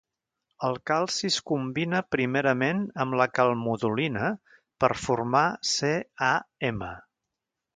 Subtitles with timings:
[0.67, 4.31] El calci es combina primerament amb la calmodulina
[4.85, 6.83] per formar CaM.